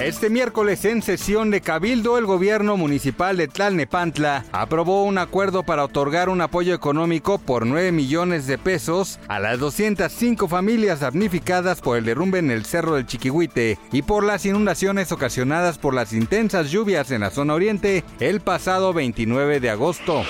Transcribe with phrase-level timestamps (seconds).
[0.00, 5.82] Este miércoles en sesión de Cabildo, el gobierno municipal de Tlalnepantla aprobó un acuerdo para
[5.82, 11.98] otorgar un apoyo económico por 9 millones de pesos a las 205 familias damnificadas por
[11.98, 16.70] el derrumbe en el Cerro del Chiquihuite y por las inundaciones ocasionadas por las intensas
[16.70, 20.22] lluvias en la zona oriente el pasado 29 de agosto.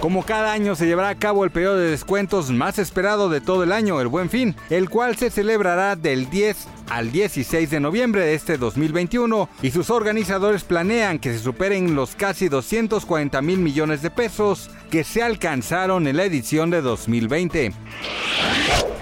[0.00, 3.62] Como cada año se llevará a cabo el periodo de descuentos más esperado de todo
[3.62, 8.22] el año, el Buen Fin, el cual se celebrará del 10 al 16 de noviembre
[8.22, 8.58] de este
[8.88, 14.70] 2021 y sus organizadores planean que se superen los casi 240 mil millones de pesos
[14.90, 17.72] que se alcanzaron en la edición de 2020.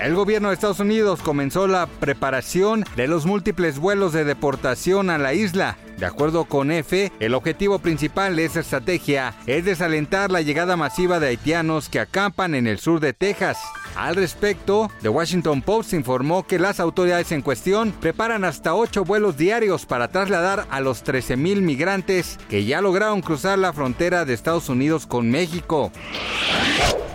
[0.00, 5.18] El gobierno de Estados Unidos comenzó la preparación de los múltiples vuelos de deportación a
[5.18, 5.78] la isla.
[5.98, 11.18] De acuerdo con EFE, el objetivo principal de esa estrategia es desalentar la llegada masiva
[11.18, 13.58] de haitianos que acampan en el sur de Texas.
[13.96, 19.38] Al respecto, The Washington Post informó que las autoridades en cuestión preparan hasta ocho vuelos
[19.38, 24.68] diarios para trasladar a los 13.000 migrantes que ya lograron cruzar la frontera de Estados
[24.68, 25.90] Unidos con México.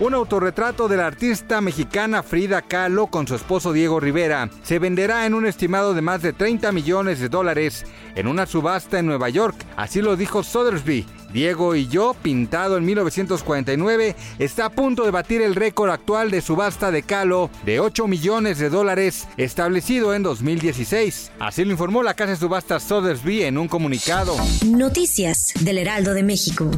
[0.02, 5.28] Un autorretrato de la artista mexicana Frida Kahlo con su esposo Diego Rivera se venderá
[5.28, 7.86] en un estimado de más de 30 millones de dólares
[8.16, 11.06] en una subasta en Nueva York, así lo dijo Sotheby's.
[11.32, 16.42] Diego y yo, pintado en 1949, está a punto de batir el récord actual de
[16.42, 21.31] subasta de Kahlo de 8 millones de dólares establecido en 2016.
[21.40, 24.36] Así lo informó la casa de subasta Sotheby's en un comunicado.
[24.66, 26.72] Noticias del Heraldo de México.